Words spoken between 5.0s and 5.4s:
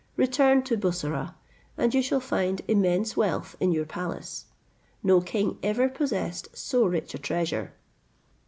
No